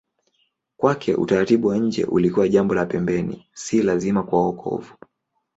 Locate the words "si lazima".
3.53-4.23